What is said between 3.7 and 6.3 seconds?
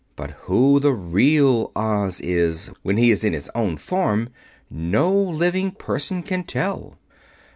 form, no living person